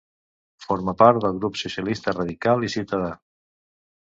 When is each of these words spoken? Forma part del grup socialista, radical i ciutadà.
Forma 0.65 0.95
part 1.01 1.19
del 1.25 1.37
grup 1.43 1.59
socialista, 1.65 2.15
radical 2.21 2.67
i 2.67 2.71
ciutadà. 2.77 3.13